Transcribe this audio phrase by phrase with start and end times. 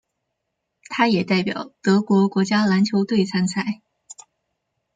[0.89, 3.83] 他也代表德国国家篮球队参赛。